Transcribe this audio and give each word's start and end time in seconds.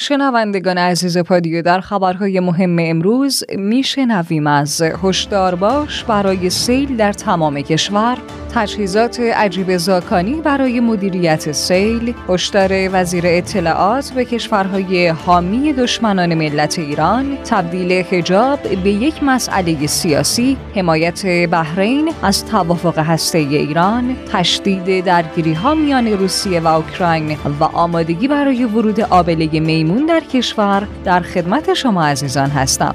شنوندگان 0.00 0.78
عزیز 0.78 1.18
پادیو 1.18 1.62
در 1.62 1.80
خبرهای 1.80 2.40
مهم 2.40 2.76
امروز 2.80 3.44
میشنویم 3.58 4.46
از 4.46 4.82
هشدار 4.82 5.54
باش 5.54 6.04
برای 6.04 6.50
سیل 6.50 6.96
در 6.96 7.12
تمام 7.12 7.60
کشور 7.60 8.18
تجهیزات 8.54 9.20
عجیب 9.20 9.76
زاکانی 9.76 10.34
برای 10.34 10.80
مدیریت 10.80 11.52
سیل 11.52 12.14
هشدار 12.28 12.70
وزیر 12.92 13.24
اطلاعات 13.26 14.10
به 14.10 14.24
کشورهای 14.24 15.08
حامی 15.08 15.72
دشمنان 15.72 16.34
ملت 16.34 16.78
ایران 16.78 17.38
تبدیل 17.50 17.92
حجاب 17.92 18.58
به 18.84 18.90
یک 18.90 19.22
مسئله 19.22 19.86
سیاسی 19.86 20.56
حمایت 20.74 21.26
بحرین 21.46 22.10
از 22.22 22.44
توافق 22.44 22.98
هسته 22.98 23.38
ایران 23.38 24.16
تشدید 24.32 25.04
درگیری 25.04 25.52
ها 25.52 25.74
میان 25.74 26.06
روسیه 26.06 26.60
و 26.60 26.66
اوکراین 26.66 27.36
و 27.60 27.64
آمادگی 27.64 28.28
برای 28.28 28.64
ورود 28.64 29.00
آبله 29.00 29.60
میمون 29.88 30.06
در 30.06 30.20
کشور 30.20 30.88
در 31.04 31.20
خدمت 31.20 31.74
شما 31.74 32.04
عزیزان 32.04 32.50
هستم. 32.50 32.94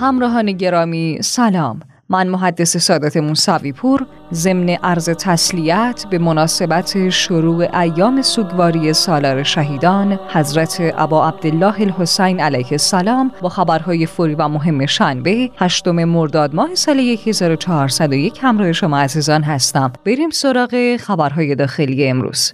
همراهان 0.00 0.52
گرامی 0.52 1.18
سلام. 1.22 1.80
من 2.08 2.28
محدث 2.28 2.76
سادات 2.76 3.16
موسوی 3.16 3.72
پور 3.72 4.06
ضمن 4.32 4.68
عرض 4.68 5.08
تسلیت 5.08 6.04
به 6.10 6.18
مناسبت 6.18 7.08
شروع 7.08 7.78
ایام 7.80 8.22
سوگواری 8.22 8.92
سالار 8.92 9.42
شهیدان 9.42 10.18
حضرت 10.28 10.92
ابا 10.96 11.28
عبدالله 11.28 11.80
الحسین 11.80 12.40
علیه 12.40 12.68
السلام 12.72 13.32
با 13.42 13.48
خبرهای 13.48 14.06
فوری 14.06 14.34
و 14.34 14.48
مهم 14.48 14.86
شنبه 14.86 15.50
هشتم 15.56 16.04
مرداد 16.04 16.54
ماه 16.54 16.74
سال 16.74 16.98
1401 17.26 18.38
همراه 18.42 18.72
شما 18.72 18.98
عزیزان 18.98 19.42
هستم. 19.42 19.92
بریم 20.04 20.30
سراغ 20.30 20.96
خبرهای 20.96 21.54
داخلی 21.54 22.08
امروز. 22.08 22.52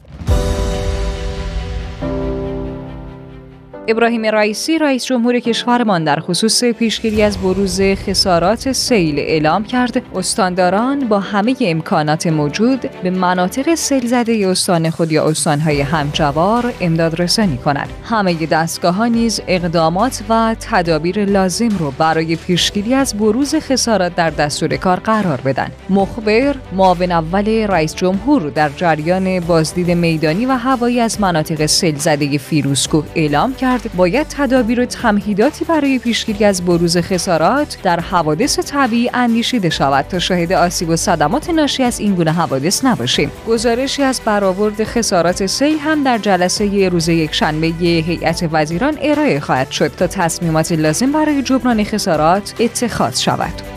ابراهیم 3.89 4.27
رئیسی 4.27 4.79
رئیس 4.79 5.05
جمهور 5.05 5.39
کشورمان 5.41 6.05
در 6.05 6.21
خصوص 6.21 6.65
پیشگیری 6.65 7.23
از 7.23 7.39
بروز 7.39 7.81
خسارات 7.81 8.73
سیل 8.73 9.19
اعلام 9.19 9.65
کرد. 9.65 10.03
استانداران 10.15 11.09
با 11.09 11.21
همه 11.21 11.57
امکانات 11.61 12.27
موجود 12.27 12.81
به 13.03 13.11
مناطق 13.11 13.75
سیل 13.75 14.07
زده 14.07 14.49
استان 14.49 14.91
خود 14.91 15.13
یا 15.13 15.29
استانهای 15.29 15.81
همجوار 15.81 16.73
امداد 16.81 17.21
رسانی 17.21 17.57
کنند. 17.57 17.89
همه 18.05 18.47
دستگاه 18.47 19.09
نیز 19.09 19.41
اقدامات 19.49 20.23
و 20.29 20.57
تدابیر 20.61 21.25
لازم 21.25 21.79
رو 21.79 21.91
برای 21.91 22.37
پیشگیری 22.37 22.95
از 22.95 23.15
بروز 23.15 23.55
خسارات 23.55 24.15
در 24.15 24.31
دستور 24.31 24.77
کار 24.77 25.01
قرار 25.01 25.41
بدن. 25.41 25.71
مخبر 25.91 26.55
معاون 26.73 27.13
اول 27.13 27.49
رئیس 27.49 27.95
جمهور 27.95 28.51
در 28.51 28.69
جریان 28.69 29.41
بازدید 29.41 29.91
میدانی 29.91 30.47
و 30.47 30.53
هوایی 30.53 31.01
از 31.01 31.21
مناطق 31.21 31.67
سیل 31.67 31.97
زده 31.97 32.39
فیروزکوه 32.39 33.05
اعلام 33.15 33.55
کرد. 33.55 33.76
باید 33.97 34.27
تدابیر 34.31 34.81
و 34.81 34.85
تمهیداتی 34.85 35.65
برای 35.65 35.99
پیشگیری 35.99 36.45
از 36.45 36.65
بروز 36.65 36.97
خسارات 36.97 37.79
در 37.83 38.01
حوادث 38.01 38.59
طبیعی 38.59 39.11
اندیشیده 39.15 39.71
شود 39.71 40.05
تا 40.09 40.19
شاهد 40.19 40.53
آسیب 40.53 40.89
و 40.89 40.97
صدمات 40.97 41.51
ناشی 41.51 41.83
از 41.83 42.01
این 42.01 42.15
گونه 42.15 42.33
حوادث 42.33 42.85
نباشیم 42.85 43.31
گزارشی 43.49 44.03
از 44.03 44.21
برآورد 44.25 44.85
خسارات 44.85 45.47
سیل 45.47 45.79
هم 45.79 46.05
در 46.05 46.19
جلسه 46.19 46.89
روز 46.89 47.09
یکشنبه 47.09 47.67
هیئت 47.67 48.49
وزیران 48.53 48.99
ارائه 49.03 49.41
خواهد 49.41 49.71
شد 49.71 49.89
تا 49.89 50.07
تصمیمات 50.07 50.73
لازم 50.73 51.13
برای 51.13 51.43
جبران 51.43 51.85
خسارات 51.85 52.55
اتخاذ 52.61 53.21
شود. 53.21 53.76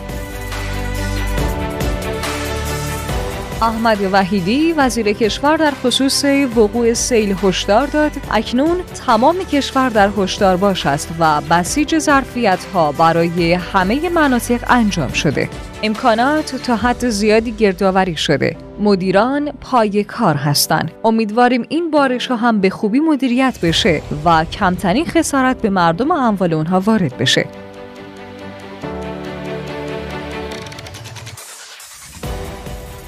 احمد 3.62 3.98
وحیدی 4.12 4.72
وزیر 4.72 5.12
کشور 5.12 5.56
در 5.56 5.70
خصوص 5.70 6.24
وقوع 6.56 6.94
سیل 6.94 7.36
هشدار 7.42 7.86
داد. 7.86 8.10
اکنون 8.30 8.76
تمام 9.06 9.36
کشور 9.38 9.88
در 9.88 10.10
هشدار 10.18 10.56
باش 10.56 10.86
است 10.86 11.08
و 11.18 11.40
بسیج 11.40 11.98
ظرفیت 11.98 12.64
ها 12.64 12.92
برای 12.92 13.52
همه 13.52 14.08
مناطق 14.08 14.60
انجام 14.68 15.12
شده. 15.12 15.48
امکانات 15.82 16.56
تا 16.56 16.76
حد 16.76 17.08
زیادی 17.08 17.52
گردآوری 17.52 18.16
شده. 18.16 18.56
مدیران 18.80 19.52
پای 19.60 20.04
کار 20.04 20.34
هستند. 20.34 20.90
امیدواریم 21.04 21.66
این 21.68 21.90
بارش 21.90 22.26
ها 22.26 22.36
هم 22.36 22.60
به 22.60 22.70
خوبی 22.70 23.00
مدیریت 23.00 23.58
بشه 23.62 24.02
و 24.24 24.44
کمترین 24.44 25.04
خسارت 25.04 25.62
به 25.62 25.70
مردم 25.70 26.10
و 26.10 26.14
اموال 26.14 26.54
اونها 26.54 26.80
وارد 26.80 27.18
بشه. 27.18 27.46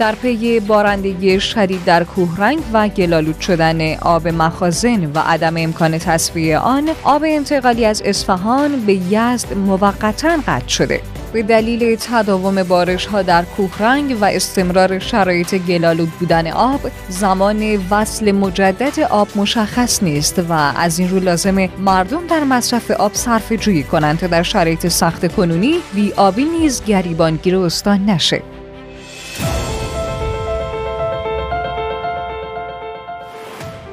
در 0.03 0.15
پی 0.15 0.61
بارندگی 0.61 1.41
شدید 1.41 1.85
در 1.85 2.05
کوهرنگ 2.05 2.59
و 2.73 2.89
گلالود 2.89 3.41
شدن 3.41 3.95
آب 3.95 4.29
مخازن 4.29 5.05
و 5.15 5.19
عدم 5.19 5.57
امکان 5.57 5.99
تصفیه 5.99 6.59
آن 6.59 6.89
آب 7.05 7.23
انتقالی 7.27 7.85
از 7.85 8.03
اصفهان 8.05 8.87
به 8.87 8.95
یزد 8.95 9.53
موقتا 9.53 10.37
قطع 10.47 10.69
شده. 10.69 11.01
به 11.33 11.43
دلیل 11.43 11.97
تداوم 11.97 12.62
بارش 12.62 13.07
ها 13.07 13.23
در 13.23 13.45
کوهرنگ 13.45 14.17
و 14.21 14.25
استمرار 14.25 14.99
شرایط 14.99 15.55
گلالود 15.55 16.11
بودن 16.11 16.47
آب 16.47 16.81
زمان 17.09 17.87
وصل 17.91 18.33
مجدد 18.33 19.01
آب 19.01 19.29
مشخص 19.37 20.03
نیست 20.03 20.39
و 20.49 20.53
از 20.53 20.99
این 20.99 21.11
رو 21.11 21.21
لازم 21.21 21.69
مردم 21.79 22.27
در 22.27 22.45
مصرف 22.45 22.91
آب 22.91 23.15
صرف 23.15 23.53
جویی 23.53 23.83
کنند 23.83 24.19
تا 24.19 24.27
در 24.27 24.43
شرایط 24.43 24.87
سخت 24.87 25.35
کنونی 25.35 25.75
بی 25.95 26.12
آبی 26.17 26.45
نیز 26.45 26.83
گریبانگیر 26.85 27.57
استان 27.57 28.05
نشه. 28.11 28.43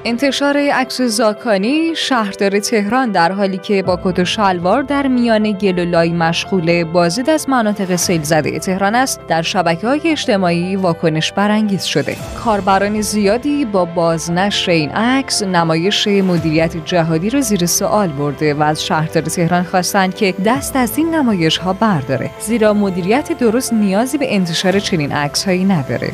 انتشار 0.06 0.58
عکس 0.58 1.02
زاکانی 1.02 1.96
شهردار 1.96 2.60
تهران 2.60 3.12
در 3.12 3.32
حالی 3.32 3.58
که 3.58 3.84
با 3.84 4.00
کت 4.04 4.20
و 4.20 4.26
شلوار 4.26 4.82
در 4.82 5.08
میان 5.08 5.52
گل 5.52 5.80
و 5.80 5.86
لای 5.86 6.12
مشغول 6.12 6.84
بازدید 6.84 7.30
از 7.30 7.50
مناطق 7.50 7.96
سیل 7.96 8.24
زده 8.24 8.60
تهران 8.60 8.96
است 8.96 9.20
در 9.28 9.42
شبکه 9.42 9.88
های 9.88 10.02
اجتماعی 10.06 10.76
واکنش 10.76 11.32
برانگیز 11.32 11.84
شده. 11.84 12.16
کاربران 12.44 13.02
زیادی 13.02 13.66
با 13.66 13.86
بازنشر 13.86 14.72
این 14.72 14.92
عکس 14.92 15.44
نمایش 15.44 16.08
مدیریت 16.08 16.86
جهادی 16.86 17.30
را 17.30 17.42
زیر 17.42 17.66
سوال 17.66 18.08
برده 18.08 18.54
و 18.54 18.64
از 18.64 18.86
شهردار 18.86 19.24
تهران 19.24 19.64
خواستند 19.64 20.16
که 20.16 20.34
دست 20.46 20.76
از 20.76 20.98
این 20.98 21.16
نمایش 21.16 21.58
ها 21.58 21.74
برداره. 21.74 22.30
زیرا 22.40 22.74
مدیریت 22.74 23.38
درست 23.38 23.74
نیازی 23.74 24.18
به 24.18 24.36
انتشار 24.36 24.80
چنین 24.80 25.12
عکس 25.12 25.46
هایی 25.46 25.66
نداره. 25.66 26.12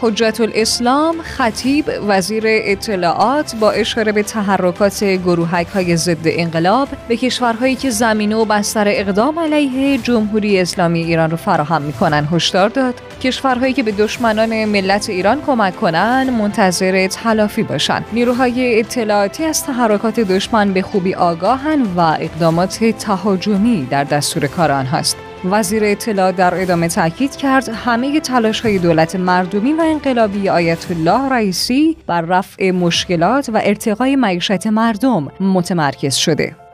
حجت 0.00 0.40
الاسلام 0.40 1.22
خطیب 1.22 1.84
وزیر 2.08 2.42
اطلاعات 2.46 3.54
با 3.56 3.70
اشاره 3.70 4.12
به 4.12 4.22
تحرکات 4.22 5.04
گروهک 5.04 5.66
های 5.66 5.96
ضد 5.96 6.24
انقلاب 6.24 6.88
به 7.08 7.16
کشورهایی 7.16 7.74
که 7.74 7.90
زمینه 7.90 8.36
و 8.36 8.44
بستر 8.44 8.88
اقدام 8.88 9.38
علیه 9.38 9.98
جمهوری 9.98 10.60
اسلامی 10.60 11.02
ایران 11.02 11.30
رو 11.30 11.36
فراهم 11.36 11.82
می‌کنن 11.82 12.28
هشدار 12.32 12.68
داد. 12.68 12.94
کشورهایی 13.22 13.72
که 13.72 13.82
به 13.82 13.92
دشمنان 13.92 14.64
ملت 14.64 15.10
ایران 15.10 15.42
کمک 15.46 15.76
کنند 15.76 16.30
منتظر 16.30 17.06
تلافی 17.06 17.62
باشند 17.62 18.04
نیروهای 18.12 18.80
اطلاعاتی 18.80 19.44
از 19.44 19.64
تحرکات 19.64 20.20
دشمن 20.20 20.72
به 20.72 20.82
خوبی 20.82 21.14
آگاهن 21.14 21.82
و 21.96 22.00
اقدامات 22.00 22.84
تهاجمی 22.84 23.86
در 23.90 24.04
دستور 24.04 24.46
کار 24.46 24.72
آنهاست 24.72 25.25
وزیر 25.44 25.84
اطلاع 25.84 26.32
در 26.32 26.62
ادامه 26.62 26.88
تاکید 26.88 27.36
کرد 27.36 27.68
همه 27.68 28.20
تلاش 28.20 28.60
های 28.60 28.78
دولت 28.78 29.16
مردمی 29.16 29.72
و 29.72 29.80
انقلابی 29.80 30.48
آیت 30.48 30.90
الله 30.90 31.28
رئیسی 31.28 31.96
بر 32.06 32.20
رفع 32.20 32.70
مشکلات 32.70 33.48
و 33.48 33.60
ارتقای 33.64 34.16
معیشت 34.16 34.66
مردم 34.66 35.32
متمرکز 35.40 36.14
شده. 36.14 36.65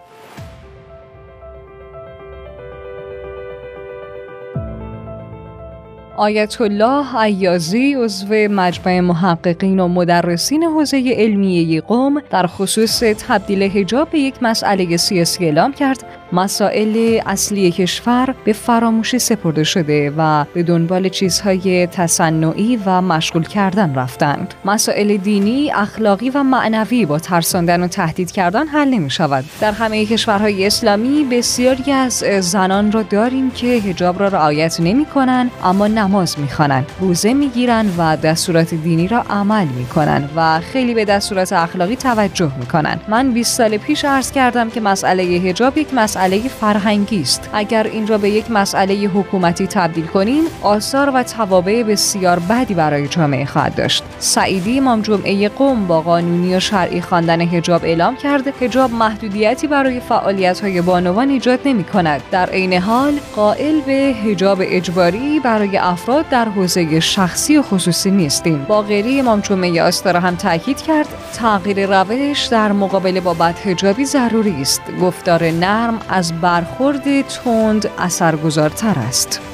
آیت 6.16 6.60
الله 6.60 7.16
عیازی 7.16 7.94
عضو 7.94 8.34
مجمع 8.34 9.00
محققین 9.00 9.80
و 9.80 9.88
مدرسین 9.88 10.62
حوزه 10.62 11.14
علمیه 11.16 11.80
قوم 11.80 12.22
در 12.30 12.46
خصوص 12.46 13.00
تبدیل 13.00 13.62
حجاب 13.62 14.10
به 14.10 14.18
یک 14.18 14.34
مسئله 14.42 14.96
سیاسی 14.96 15.44
اعلام 15.44 15.72
کرد. 15.72 16.04
مسائل 16.32 17.20
اصلی 17.26 17.70
کشور 17.70 18.34
به 18.44 18.52
فراموشی 18.52 19.18
سپرده 19.18 19.64
شده 19.64 20.12
و 20.16 20.44
به 20.54 20.62
دنبال 20.62 21.08
چیزهای 21.08 21.86
تصنعی 21.86 22.78
و 22.86 23.00
مشغول 23.00 23.42
کردن 23.42 23.94
رفتند. 23.94 24.54
مسائل 24.64 25.16
دینی 25.16 25.72
اخلاقی 25.72 26.30
و 26.30 26.42
معنوی 26.42 27.06
با 27.06 27.18
ترساندن 27.18 27.82
و 27.82 27.88
تهدید 27.88 28.30
کردن 28.30 28.66
حل 28.66 28.88
نمی 28.88 29.10
شود 29.10 29.44
در 29.60 29.72
همه 29.72 30.06
کشورهای 30.06 30.66
اسلامی 30.66 31.24
بسیاری 31.24 31.92
از 31.92 32.12
زنان 32.40 32.92
را 32.92 33.02
داریم 33.02 33.50
که 33.50 33.80
حجاب 33.80 34.20
را 34.20 34.28
رعایت 34.28 34.80
نمی 34.80 35.04
کنند 35.04 35.50
اما 35.64 35.86
نماز 36.02 36.38
می‌خوانند 36.38 36.86
روزه 37.00 37.34
می‌گیرن 37.34 37.86
و 37.98 38.16
دستورات 38.16 38.74
دینی 38.74 39.08
را 39.08 39.24
عمل 39.30 39.66
می‌کنن 39.66 40.28
و 40.36 40.60
خیلی 40.60 40.94
به 40.94 41.04
دستورات 41.04 41.52
اخلاقی 41.52 41.96
توجه 41.96 42.52
می‌کنن. 42.58 43.00
من 43.08 43.30
20 43.30 43.56
سال 43.56 43.76
پیش 43.76 44.04
عرض 44.04 44.32
کردم 44.32 44.70
که 44.70 44.80
مسئله 44.80 45.38
حجاب 45.38 45.78
یک 45.78 45.94
مسئله 45.94 46.48
فرهنگی 46.48 47.20
است. 47.20 47.50
اگر 47.52 47.86
این 47.86 48.06
را 48.06 48.18
به 48.18 48.30
یک 48.30 48.50
مسئله 48.50 48.94
حکومتی 48.94 49.66
تبدیل 49.66 50.06
کنیم 50.06 50.44
آثار 50.62 51.10
و 51.14 51.22
توابع 51.22 51.82
بسیار 51.82 52.38
بدی 52.38 52.74
برای 52.74 53.08
جامعه 53.08 53.44
خواهد 53.44 53.74
داشت. 53.74 54.04
سعیدی 54.18 54.78
امام 54.78 55.02
جمعه 55.02 55.48
قوم 55.48 55.86
با 55.86 56.00
قانونی 56.00 56.54
و 56.54 56.60
شرعی 56.60 57.00
خواندن 57.00 57.40
حجاب 57.40 57.84
اعلام 57.84 58.16
کرده 58.16 58.52
حجاب 58.60 58.92
محدودیتی 58.92 59.66
برای 59.66 60.00
فعالیت 60.00 60.60
های 60.60 60.80
بانوان 60.80 61.28
ایجاد 61.28 61.60
نمی 61.64 61.84
کند 61.84 62.22
در 62.30 62.50
عین 62.50 62.72
حال 62.72 63.12
قائل 63.36 63.80
به 63.80 64.14
حجاب 64.24 64.58
اجباری 64.62 65.40
برای 65.40 65.76
افراد 65.92 66.28
در 66.28 66.48
حوزه 66.48 67.00
شخصی 67.00 67.56
و 67.56 67.62
خصوصی 67.62 68.10
نیستیم. 68.10 68.64
باقری 68.64 69.20
امام 69.20 69.40
جمعه 69.40 69.82
آستارا 69.82 70.20
هم 70.20 70.36
تاکید 70.36 70.82
کرد 70.82 71.08
تغییر 71.34 72.02
روش 72.02 72.46
در 72.46 72.72
مقابله 72.72 73.20
با 73.20 73.34
بدهجابی 73.34 74.04
ضروری 74.04 74.62
است. 74.62 74.82
گفتار 75.00 75.44
نرم 75.44 76.00
از 76.08 76.32
برخورد 76.40 77.28
تند 77.28 77.90
اثرگذارتر 77.98 78.98
است. 78.98 79.51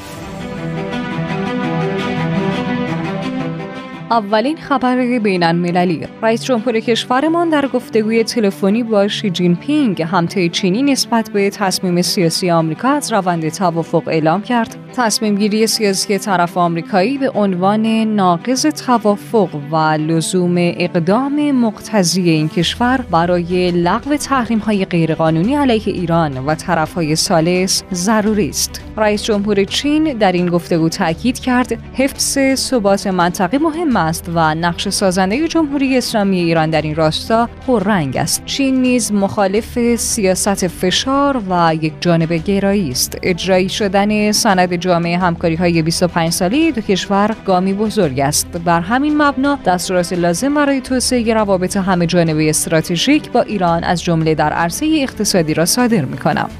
اولین 4.10 4.56
خبر 4.56 5.18
بین 5.18 5.42
المللی 5.42 6.06
رئیس 6.22 6.44
جمهور 6.44 6.80
کشورمان 6.80 7.48
در 7.48 7.66
گفتگوی 7.66 8.24
تلفنی 8.24 8.82
با 8.82 9.08
شی 9.08 9.30
جین 9.30 9.56
پینگ 9.56 10.02
همته 10.02 10.48
چینی 10.48 10.82
نسبت 10.82 11.30
به 11.30 11.50
تصمیم 11.50 12.02
سیاسی 12.02 12.50
آمریکا 12.50 12.88
از 12.88 13.12
روند 13.12 13.48
توافق 13.48 14.02
اعلام 14.08 14.42
کرد 14.42 14.76
تصمیم 14.96 15.34
گیری 15.34 15.66
سیاسی 15.66 16.18
طرف 16.18 16.56
آمریکایی 16.56 17.18
به 17.18 17.30
عنوان 17.30 17.86
ناقض 17.86 18.66
توافق 18.66 19.48
و 19.72 19.76
لزوم 19.76 20.54
اقدام 20.58 21.50
مقتضی 21.50 22.30
این 22.30 22.48
کشور 22.48 23.04
برای 23.10 23.70
لغو 23.70 24.16
تحریم 24.16 24.58
های 24.58 24.84
غیرقانونی 24.84 25.54
علیه 25.54 25.82
ایران 25.86 26.38
و 26.38 26.54
طرف 26.54 26.94
های 26.94 27.16
سالس 27.16 27.82
ضروری 27.92 28.48
است. 28.48 28.80
رئیس 28.96 29.22
جمهور 29.22 29.64
چین 29.64 30.18
در 30.18 30.32
این 30.32 30.46
گفتگو 30.46 30.88
تاکید 30.88 31.38
کرد 31.38 31.72
حفظ 31.92 32.38
ثبات 32.54 33.06
منطقه 33.06 33.58
مهم 33.58 33.97
است 33.98 34.30
و 34.34 34.54
نقش 34.54 34.88
سازنده 34.88 35.48
جمهوری 35.48 35.98
اسلامی 35.98 36.40
ایران 36.40 36.70
در 36.70 36.82
این 36.82 36.94
راستا 36.94 37.48
پررنگ 37.66 38.16
است. 38.16 38.44
چین 38.44 38.82
نیز 38.82 39.12
مخالف 39.12 39.96
سیاست 39.96 40.66
فشار 40.66 41.42
و 41.50 41.74
یک 41.74 41.92
جانب 42.00 42.32
گرایی 42.32 42.90
است. 42.90 43.18
اجرایی 43.22 43.68
شدن 43.68 44.32
سند 44.32 44.74
جامعه 44.74 45.18
همکاری 45.18 45.54
های 45.54 45.82
25 45.82 46.32
ساله 46.32 46.70
دو 46.70 46.80
کشور 46.80 47.36
گامی 47.46 47.72
بزرگ 47.72 48.20
است 48.20 48.46
بر 48.46 48.80
همین 48.80 49.22
مبنا 49.22 49.58
دستورات 49.64 50.12
لازم 50.12 50.54
برای 50.54 50.80
توسعه 50.80 51.34
روابط 51.34 51.76
همه 51.76 52.06
جانبه 52.06 52.50
استراتژیک 52.50 53.30
با 53.30 53.40
ایران 53.40 53.84
از 53.84 54.02
جمله 54.02 54.34
در 54.34 54.52
عرصه 54.52 54.86
اقتصادی 55.02 55.54
را 55.54 55.64
صادر 55.64 56.04
می 56.04 56.16
کنم. 56.16 56.50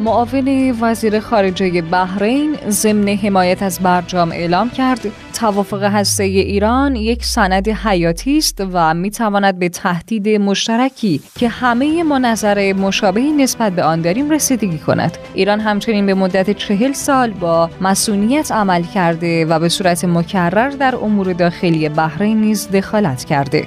معاون 0.00 0.76
وزیر 0.80 1.20
خارجه 1.20 1.82
بحرین 1.82 2.56
ضمن 2.68 3.08
حمایت 3.08 3.62
از 3.62 3.80
برجام 3.80 4.32
اعلام 4.32 4.70
کرد 4.70 5.00
توافق 5.40 5.82
هسته 5.82 6.24
ایران 6.24 6.96
یک 6.96 7.24
سند 7.24 7.68
حیاتی 7.68 8.38
است 8.38 8.62
و 8.72 8.94
می 8.94 9.10
تواند 9.10 9.58
به 9.58 9.68
تهدید 9.68 10.28
مشترکی 10.28 11.20
که 11.38 11.48
همه 11.48 12.02
ما 12.02 12.18
نظر 12.18 12.72
مشابهی 12.72 13.32
نسبت 13.32 13.72
به 13.72 13.82
آن 13.82 14.00
داریم 14.00 14.30
رسیدگی 14.30 14.78
کند. 14.78 15.18
ایران 15.34 15.60
همچنین 15.60 16.06
به 16.06 16.14
مدت 16.14 16.50
چهل 16.50 16.92
سال 16.92 17.30
با 17.30 17.70
مسئولیت 17.80 18.52
عمل 18.52 18.82
کرده 18.82 19.44
و 19.44 19.58
به 19.58 19.68
صورت 19.68 20.04
مکرر 20.04 20.70
در 20.70 20.96
امور 20.96 21.32
داخلی 21.32 21.88
بحرین 21.88 22.40
نیز 22.40 22.70
دخالت 22.70 23.24
کرده. 23.24 23.66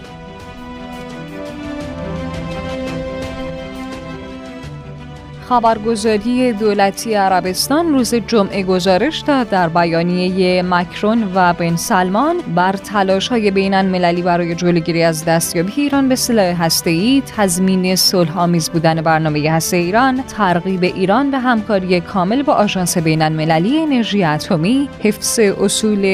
خبرگزاری 5.54 6.54
دولتی 6.54 7.14
عربستان 7.14 7.94
روز 7.94 8.16
جمعه 8.16 8.64
گزارش 8.64 9.20
داد 9.20 9.50
در 9.50 9.70
بیانیه 9.70 10.64
مکرون 10.64 11.32
و 11.36 11.54
بن 11.54 11.76
سلمان 11.76 12.36
بر 12.56 12.72
تلاش 12.74 13.28
های 13.28 13.52
بین 13.52 13.74
المللی 13.74 14.22
برای 14.22 14.56
جلوگیری 14.56 15.04
از 15.04 15.26
دستیابی 15.26 15.72
ایران 15.76 16.10
به 16.10 16.16
سلاح 16.16 16.70
ای 16.86 17.24
تضمین 17.38 17.96
صلح 17.96 18.40
آمیز 18.40 18.70
بودن 18.70 19.02
برنامه 19.02 19.52
هسته 19.52 19.78
ایران، 19.78 20.24
ترغیب 20.24 20.84
ایران 20.84 21.32
به 21.32 21.40
همکاری 21.40 22.02
کامل 22.02 22.44
با 22.44 22.54
آژانس 22.54 22.98
بین 22.98 23.22
المللی 23.22 23.78
انرژی 23.78 24.24
اتمی، 24.24 24.90
حفظ 25.00 25.40
اصول 25.40 26.06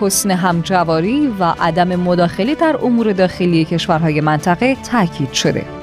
حسن 0.00 0.30
همجواری 0.30 1.26
و 1.40 1.54
عدم 1.60 1.96
مداخله 1.96 2.54
در 2.54 2.76
امور 2.82 3.12
داخلی 3.12 3.64
کشورهای 3.64 4.20
منطقه 4.20 4.76
تاکید 4.90 5.32
شده. 5.32 5.81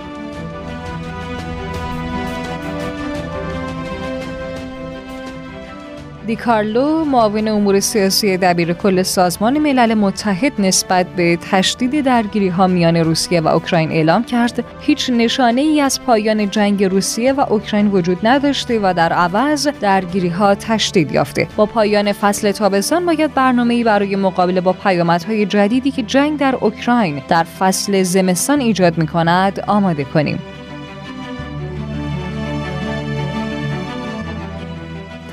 دیکارلو 6.29 7.05
معاون 7.05 7.47
امور 7.47 7.79
سیاسی 7.79 8.37
دبیر 8.37 8.73
کل 8.73 9.03
سازمان 9.03 9.59
ملل 9.59 9.93
متحد 9.93 10.61
نسبت 10.61 11.07
به 11.15 11.37
تشدید 11.51 12.01
درگیری 12.01 12.47
ها 12.47 12.67
میان 12.67 12.97
روسیه 12.97 13.41
و 13.41 13.47
اوکراین 13.47 13.91
اعلام 13.91 14.23
کرد 14.23 14.63
هیچ 14.81 15.09
نشانه 15.09 15.61
ای 15.61 15.81
از 15.81 16.01
پایان 16.01 16.49
جنگ 16.49 16.83
روسیه 16.83 17.33
و 17.33 17.45
اوکراین 17.49 17.87
وجود 17.87 18.17
نداشته 18.23 18.79
و 18.79 18.93
در 18.93 19.13
عوض 19.13 19.67
درگیری 19.67 20.27
ها 20.29 20.55
تشدید 20.55 21.11
یافته. 21.11 21.47
با 21.55 21.65
پایان 21.65 22.11
فصل 22.11 22.51
تابستان 22.51 23.05
باید 23.05 23.33
برنامه 23.33 23.73
ای 23.73 23.83
برای 23.83 24.15
مقابله 24.15 24.61
با 24.61 24.73
پیامدهای 24.73 25.45
جدیدی 25.45 25.91
که 25.91 26.03
جنگ 26.03 26.39
در 26.39 26.55
اوکراین 26.55 27.21
در 27.27 27.43
فصل 27.43 28.03
زمستان 28.03 28.59
ایجاد 28.59 28.97
می 28.97 29.07
کند 29.07 29.59
آماده 29.67 30.03
کنیم. 30.03 30.39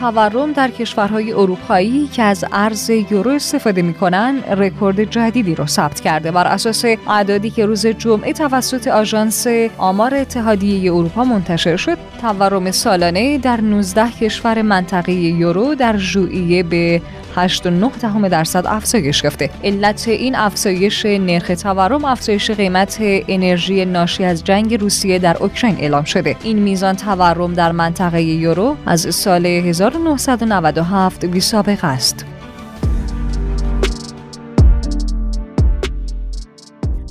تورم 0.06 0.52
در 0.52 0.70
کشورهای 0.70 1.32
اروپایی 1.32 2.06
که 2.06 2.22
از 2.22 2.44
ارز 2.52 2.90
یورو 2.90 3.30
استفاده 3.30 3.82
می‌کنن 3.82 4.42
رکورد 4.42 5.04
جدیدی 5.04 5.54
رو 5.54 5.66
ثبت 5.66 6.00
کرده. 6.00 6.30
بر 6.30 6.46
اساس 6.46 6.84
اعدادی 7.08 7.50
که 7.50 7.66
روز 7.66 7.86
جمعه 7.86 8.32
توسط 8.32 8.88
آژانس 8.88 9.46
آمار 9.78 10.14
اتحادیه 10.14 10.92
اروپا 10.92 11.24
منتشر 11.24 11.76
شد 11.76 11.98
تورم 12.20 12.70
سالانه 12.70 13.38
در 13.38 13.60
19 13.60 14.10
کشور 14.10 14.62
منطقه 14.62 15.12
یورو 15.12 15.74
در 15.74 15.96
ژوئیه 15.96 16.62
به 16.62 17.02
8.9 17.36 18.28
درصد 18.30 18.66
افزایش 18.66 19.24
یافته 19.24 19.50
علت 19.64 20.08
این 20.08 20.34
افزایش 20.34 21.06
نرخ 21.06 21.46
تورم 21.62 22.04
افزایش 22.04 22.50
قیمت 22.50 22.96
انرژی 23.00 23.84
ناشی 23.84 24.24
از 24.24 24.44
جنگ 24.44 24.80
روسیه 24.80 25.18
در 25.18 25.36
اوکراین 25.36 25.76
اعلام 25.78 26.04
شده. 26.04 26.36
این 26.42 26.58
میزان 26.58 26.96
تورم 26.96 27.54
در 27.54 27.72
منطقه 27.72 28.22
یورو 28.22 28.76
از 28.86 29.14
سال 29.14 29.46
1997 29.46 31.24
بی 31.24 31.40
سابقه 31.40 31.86
است. 31.86 32.35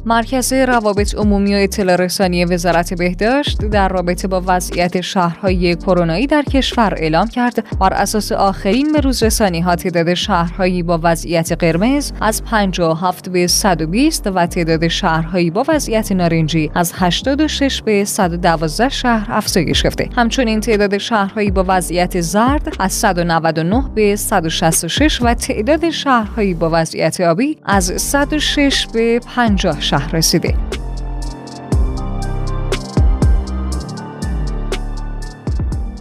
مرکز 0.07 0.53
روابط 0.53 1.15
عمومی 1.15 1.55
و 1.55 1.57
اطلاع 1.57 1.95
رسانی 1.95 2.45
وزارت 2.45 2.93
بهداشت 2.93 3.57
در 3.57 3.88
رابطه 3.88 4.27
با 4.27 4.43
وضعیت 4.45 5.01
شهرهای 5.01 5.75
کرونایی 5.75 6.27
در 6.27 6.43
کشور 6.43 6.93
اعلام 6.97 7.27
کرد. 7.27 7.77
بر 7.79 7.93
اساس 7.93 8.31
آخرین 8.31 8.91
به 8.91 9.01
روز 9.01 9.24
رسانی 9.24 9.62
ها 9.62 9.75
تعداد 9.75 10.13
شهرهایی 10.13 10.83
با 10.83 11.00
وضعیت 11.03 11.51
قرمز 11.51 12.12
از 12.21 12.43
57 12.43 13.29
به 13.29 13.47
120 13.47 14.27
و 14.27 14.47
تعداد 14.47 14.88
شهرهایی 14.88 15.51
با 15.51 15.65
وضعیت 15.67 16.12
نارنجی 16.12 16.71
از 16.75 16.93
86 16.95 17.81
به 17.81 18.05
112 18.05 18.89
شهر 18.89 19.27
افزایش 19.29 19.83
یافته. 19.83 20.09
همچنین 20.15 20.59
تعداد 20.59 20.97
شهرهایی 20.97 21.51
با 21.51 21.65
وضعیت 21.67 22.21
زرد 22.21 22.75
از 22.79 22.93
199 22.93 23.83
به 23.95 24.15
166 24.15 25.21
و 25.21 25.33
تعداد 25.33 25.89
شهرهایی 25.89 26.53
با 26.53 26.69
وضعیت 26.74 27.21
آبی 27.21 27.57
از 27.63 28.01
106 28.01 28.88
به 28.93 29.19
50 29.35 29.81
شهر 29.81 29.95
شهر 29.96 30.22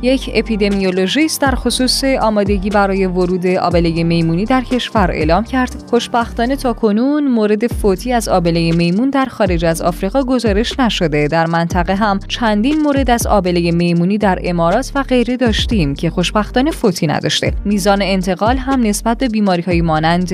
یک 0.04 0.30
اپیدمیولوژیست 0.34 1.40
در 1.40 1.54
خصوص 1.54 2.04
آمادگی 2.04 2.70
برای 2.70 3.06
ورود 3.06 3.46
آبله 3.46 4.04
میمونی 4.04 4.44
در 4.44 4.61
کشور 4.61 5.11
اعلام 5.11 5.44
کرد. 5.44 5.84
خوشبختانه 5.90 6.56
تا 6.56 6.73
کنون 6.73 7.28
مورد 7.28 7.66
فوتی 7.66 8.12
از 8.12 8.28
آبله 8.28 8.73
میمون 8.73 9.11
در 9.11 9.25
خارج 9.25 9.64
از 9.64 9.82
آفریقا 9.82 10.23
گزارش 10.23 10.80
نشده. 10.80 11.28
در 11.28 11.46
منطقه 11.46 11.94
هم 11.94 12.18
چندین 12.28 12.82
مورد 12.82 13.11
از 13.11 13.26
آبله 13.26 13.70
میمونی 13.70 14.18
در 14.18 14.38
امارات 14.44 14.92
و 14.94 15.02
غیره 15.02 15.37
داشتیم 15.37 15.94
که 15.94 16.11
خوشبختانه 16.11 16.70
فوتی 16.70 17.06
نداشته. 17.06 17.52
میزان 17.64 18.02
انتقال 18.02 18.56
هم 18.56 18.80
نسبت 18.80 19.18
به 19.18 19.28
بیماری 19.28 19.62
های 19.62 19.80
مانند 19.80 20.32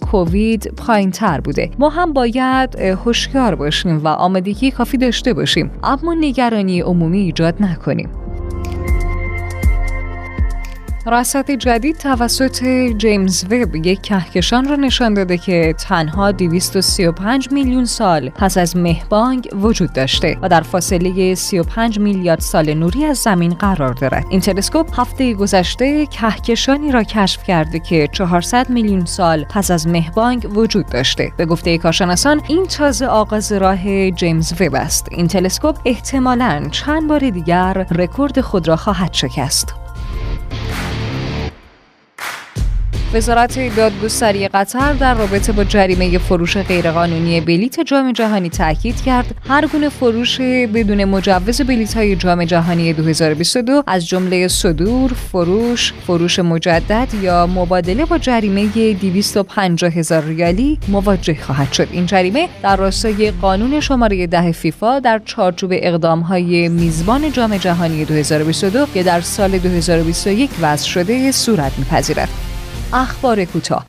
کووید 0.00 0.72
پایین 0.76 1.10
تر 1.10 1.40
بوده. 1.40 1.70
ما 1.78 1.88
هم 1.88 2.12
باید 2.12 2.76
هوشیار 2.76 3.54
باشیم 3.54 4.04
و 4.04 4.08
آمادگی 4.08 4.70
کافی 4.70 4.96
داشته 4.96 5.32
باشیم. 5.32 5.70
اما 5.82 6.14
نگرانی 6.14 6.80
عمومی 6.80 7.18
ایجاد 7.18 7.54
نکنیم. 7.60 8.29
رصد 11.06 11.50
جدید 11.50 11.96
توسط 11.96 12.64
جیمز 12.98 13.44
وب 13.44 13.76
یک 13.76 14.02
کهکشان 14.02 14.68
را 14.68 14.76
نشان 14.76 15.14
داده 15.14 15.38
که 15.38 15.74
تنها 15.78 16.32
235 16.32 17.52
میلیون 17.52 17.84
سال 17.84 18.28
پس 18.28 18.58
از 18.58 18.76
مهبانگ 18.76 19.48
وجود 19.60 19.92
داشته 19.92 20.38
و 20.42 20.48
در 20.48 20.60
فاصله 20.60 21.34
35 21.34 21.98
میلیارد 21.98 22.40
سال 22.40 22.74
نوری 22.74 23.04
از 23.04 23.18
زمین 23.18 23.54
قرار 23.54 23.92
دارد. 23.92 24.26
این 24.28 24.40
تلسکوپ 24.40 25.00
هفته 25.00 25.34
گذشته 25.34 26.06
کهکشانی 26.06 26.92
را 26.92 27.02
کشف 27.02 27.42
کرده 27.42 27.78
که 27.78 28.08
400 28.12 28.70
میلیون 28.70 29.04
سال 29.04 29.44
پس 29.44 29.70
از 29.70 29.86
مهبانگ 29.86 30.56
وجود 30.56 30.86
داشته. 30.86 31.32
به 31.36 31.46
گفته 31.46 31.78
کارشناسان 31.78 32.40
این 32.48 32.66
تازه 32.66 33.06
آغاز 33.06 33.52
راه 33.52 34.10
جیمز 34.10 34.52
وب 34.60 34.74
است. 34.74 35.06
این 35.10 35.28
تلسکوپ 35.28 35.78
احتمالاً 35.84 36.68
چند 36.70 37.08
بار 37.08 37.30
دیگر 37.30 37.72
رکورد 37.90 38.40
خود 38.40 38.68
را 38.68 38.76
خواهد 38.76 39.12
شکست. 39.12 39.79
وزارت 43.14 43.76
دادگستری 43.76 44.48
قطر 44.48 44.92
در 44.92 45.14
رابطه 45.14 45.52
با 45.52 45.64
جریمه 45.64 46.18
فروش 46.18 46.56
غیرقانونی 46.56 47.40
بلیت 47.40 47.80
جام 47.80 48.12
جهانی 48.12 48.50
تاکید 48.50 49.02
کرد 49.02 49.34
هر 49.48 49.66
گونه 49.66 49.88
فروش 49.88 50.40
بدون 50.40 51.04
مجوز 51.04 51.62
بلیت 51.62 51.96
های 51.96 52.16
جام 52.16 52.44
جهانی 52.44 52.92
2022 52.92 53.82
از 53.86 54.08
جمله 54.08 54.48
صدور، 54.48 55.12
فروش، 55.12 55.92
فروش 56.06 56.38
مجدد 56.38 57.08
یا 57.22 57.46
مبادله 57.46 58.04
با 58.04 58.18
جریمه 58.18 58.66
250 58.92 59.92
هزار 59.92 60.24
ریالی 60.24 60.78
مواجه 60.88 61.36
خواهد 61.40 61.72
شد. 61.72 61.88
این 61.92 62.06
جریمه 62.06 62.48
در 62.62 62.76
راستای 62.76 63.30
قانون 63.30 63.80
شماره 63.80 64.26
ده 64.26 64.52
فیفا 64.52 64.98
در 64.98 65.20
چارچوب 65.24 65.70
اقدام 65.72 66.20
های 66.20 66.68
میزبان 66.68 67.32
جام 67.32 67.56
جهانی 67.56 68.04
2022 68.04 68.86
که 68.94 69.02
در 69.02 69.20
سال 69.20 69.58
2021 69.58 70.50
وضع 70.60 70.86
شده 70.86 71.32
صورت 71.32 71.72
میپذیرد. 71.78 72.49
اخبار 72.92 73.44
کوتاه 73.44 73.86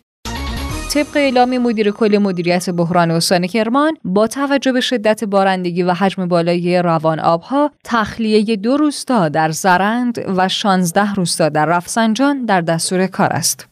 طبق 0.93 1.15
اعلام 1.15 1.57
مدیر 1.57 1.91
کل 1.91 2.17
مدیریت 2.17 2.69
بحران 2.69 3.11
استان 3.11 3.47
کرمان 3.47 3.93
با 4.03 4.27
توجه 4.27 4.71
به 4.71 4.81
شدت 4.81 5.23
بارندگی 5.23 5.83
و 5.83 5.93
حجم 5.93 6.27
بالای 6.27 6.81
روان 6.81 7.19
آبها 7.19 7.71
تخلیه 7.83 8.55
دو 8.55 8.77
روستا 8.77 9.29
در 9.29 9.51
زرند 9.51 10.25
و 10.37 10.47
16 10.47 11.13
روستا 11.13 11.49
در 11.49 11.65
رفسنجان 11.65 12.45
در 12.45 12.61
دستور 12.61 13.07
کار 13.07 13.29
است. 13.29 13.67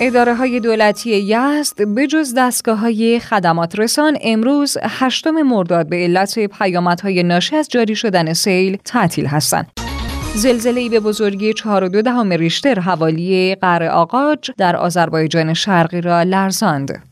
اداره 0.00 0.34
های 0.34 0.60
دولتی 0.60 1.10
یزد 1.10 1.94
به 1.94 2.06
جز 2.06 2.34
دستگاه 2.36 2.78
های 2.78 3.20
خدمات 3.20 3.78
رسان 3.78 4.18
امروز 4.22 4.76
هشتم 4.82 5.42
مرداد 5.42 5.88
به 5.88 5.96
علت 5.96 6.38
پیامدهای 6.38 7.22
ناشی 7.22 7.56
از 7.56 7.68
جاری 7.68 7.96
شدن 7.96 8.32
سیل 8.32 8.78
تعطیل 8.84 9.26
هستند. 9.26 9.89
زلزله 10.34 10.80
ای 10.80 10.88
به 10.88 11.00
بزرگی 11.00 11.52
4.2 11.52 11.62
دهم 12.02 12.32
ریشتر 12.32 12.80
حوالی 12.80 13.54
قره 13.54 13.88
آقاج 13.88 14.50
در 14.58 14.76
آذربایجان 14.76 15.54
شرقی 15.54 16.00
را 16.00 16.22
لرزاند. 16.22 17.02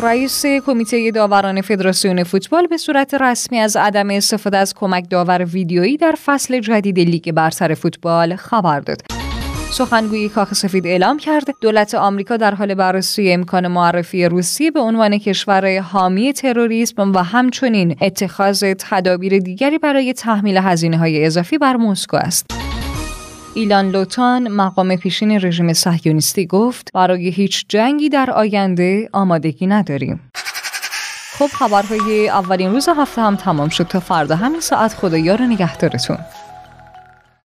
رئیس 0.00 0.46
کمیته 0.46 1.10
داوران 1.10 1.60
فدراسیون 1.60 2.24
فوتبال 2.24 2.66
به 2.66 2.76
صورت 2.76 3.14
رسمی 3.14 3.58
از 3.58 3.76
عدم 3.76 4.10
استفاده 4.10 4.56
از 4.56 4.74
کمک 4.74 5.10
داور 5.10 5.44
ویدیویی 5.44 5.96
در 5.96 6.14
فصل 6.24 6.60
جدید 6.60 6.98
لیگ 6.98 7.32
برتر 7.32 7.74
فوتبال 7.74 8.36
خبر 8.36 8.80
داد. 8.80 9.15
سخنگوی 9.76 10.28
کاخ 10.28 10.54
سفید 10.54 10.86
اعلام 10.86 11.18
کرد 11.18 11.44
دولت 11.60 11.94
آمریکا 11.94 12.36
در 12.36 12.54
حال 12.54 12.74
بررسی 12.74 13.32
امکان 13.32 13.66
معرفی 13.66 14.24
روسیه 14.24 14.70
به 14.70 14.80
عنوان 14.80 15.18
کشور 15.18 15.78
حامی 15.78 16.32
تروریسم 16.32 17.12
و 17.12 17.18
همچنین 17.18 17.96
اتخاذ 18.00 18.64
تدابیر 18.78 19.38
دیگری 19.38 19.78
برای 19.78 20.12
تحمیل 20.12 20.56
هزینه 20.56 20.98
های 20.98 21.26
اضافی 21.26 21.58
بر 21.58 21.76
مسکو 21.76 22.16
است. 22.16 22.46
ایلان 23.54 23.90
لوتان 23.90 24.48
مقام 24.48 24.96
پیشین 24.96 25.30
رژیم 25.30 25.72
صهیونیستی 25.72 26.46
گفت 26.46 26.92
برای 26.94 27.28
هیچ 27.28 27.64
جنگی 27.68 28.08
در 28.08 28.30
آینده 28.30 29.08
آمادگی 29.12 29.66
نداریم. 29.66 30.20
خب 31.38 31.46
خبرهای 31.46 32.28
اولین 32.28 32.72
روز 32.72 32.88
هفته 32.88 33.22
هم 33.22 33.36
تمام 33.36 33.68
شد 33.68 33.84
تا 33.84 34.00
فردا 34.00 34.36
همین 34.36 34.60
ساعت 34.60 34.94
خدایا 34.94 35.34
رو 35.34 35.44
نگهدارتون 35.44 36.18